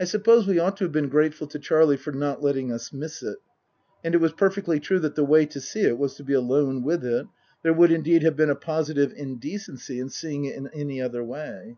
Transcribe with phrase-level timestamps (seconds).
[0.00, 3.22] I suppose we ought to have been grateful to Charlie for not letting us miss
[3.22, 3.38] it,
[4.02, 6.82] and it was perfectly true that the way to see it was to be alone
[6.82, 7.28] with it;
[7.62, 11.76] there would, indeed, have been a positive indecency in seeing it in any other way.